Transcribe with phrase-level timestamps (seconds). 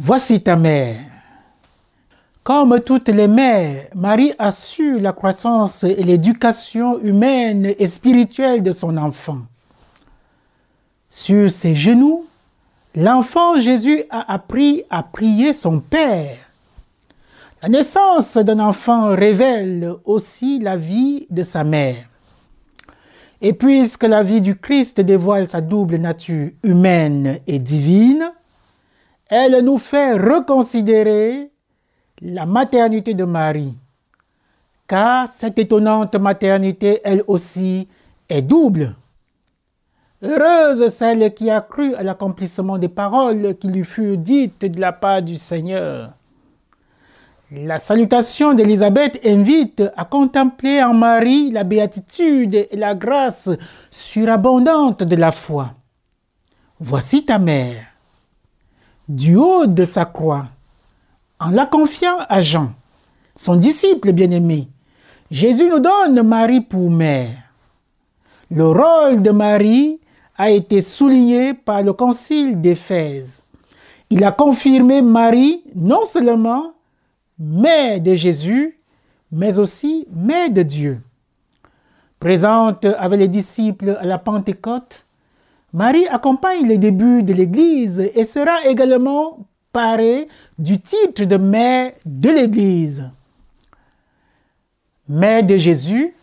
[0.00, 1.00] Voici ta mère.
[2.44, 8.70] Comme toutes les mères, Marie a su la croissance et l'éducation humaine et spirituelle de
[8.70, 9.40] son enfant.
[11.10, 12.26] Sur ses genoux,
[12.94, 16.38] l'enfant Jésus a appris à prier son Père.
[17.60, 22.08] La naissance d'un enfant révèle aussi la vie de sa mère.
[23.40, 28.32] Et puisque la vie du Christ dévoile sa double nature humaine et divine,
[29.28, 31.50] elle nous fait reconsidérer
[32.20, 33.74] la maternité de Marie,
[34.86, 37.86] car cette étonnante maternité, elle aussi,
[38.28, 38.94] est double.
[40.22, 44.92] Heureuse celle qui a cru à l'accomplissement des paroles qui lui furent dites de la
[44.92, 46.12] part du Seigneur.
[47.52, 53.48] La salutation d'Élisabeth invite à contempler en Marie la béatitude et la grâce
[53.90, 55.72] surabondante de la foi.
[56.80, 57.97] Voici ta mère
[59.08, 60.46] du haut de sa croix,
[61.40, 62.72] en la confiant à Jean,
[63.34, 64.68] son disciple bien-aimé,
[65.30, 67.30] Jésus nous donne Marie pour mère.
[68.50, 70.00] Le rôle de Marie
[70.36, 73.44] a été souligné par le concile d'Éphèse.
[74.10, 76.72] Il a confirmé Marie non seulement
[77.38, 78.78] mère de Jésus,
[79.30, 81.00] mais aussi mère de Dieu.
[82.18, 85.04] Présente avec les disciples à la Pentecôte,
[85.72, 92.30] Marie accompagne le début de l'Église et sera également parée du titre de mère de
[92.30, 93.10] l'Église.
[95.08, 96.14] Mère de Jésus,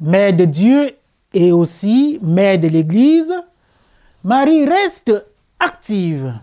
[0.00, 0.92] mère de Dieu
[1.34, 3.32] et aussi mère de l'Église,
[4.24, 5.12] Marie reste
[5.58, 6.34] active.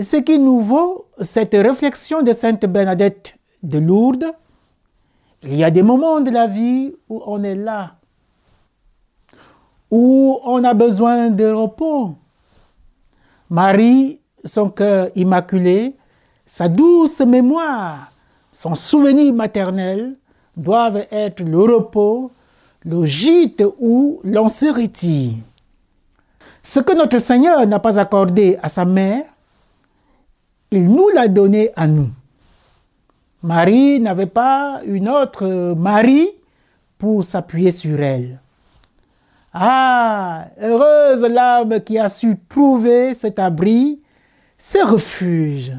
[0.00, 4.32] Ce qui nous vaut cette réflexion de Sainte Bernadette de Lourdes,
[5.42, 7.97] il y a des moments de la vie où on est là,
[9.90, 12.14] où on a besoin de repos.
[13.50, 15.96] Marie, son cœur immaculé,
[16.44, 18.10] sa douce mémoire,
[18.52, 20.16] son souvenir maternel
[20.56, 22.30] doivent être le repos,
[22.84, 25.34] le gîte où l'on se retire.
[26.62, 29.24] Ce que notre Seigneur n'a pas accordé à sa mère,
[30.70, 32.10] il nous l'a donné à nous.
[33.42, 36.28] Marie n'avait pas une autre Marie
[36.98, 38.40] pour s'appuyer sur elle.
[39.52, 44.00] Ah, heureuse l'âme qui a su trouver cet abri,
[44.58, 45.72] ce refuge.